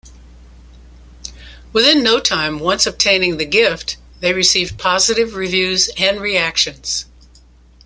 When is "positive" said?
4.79-5.35